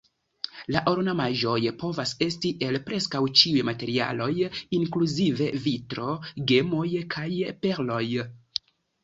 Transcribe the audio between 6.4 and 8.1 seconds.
gemoj kaj perloj.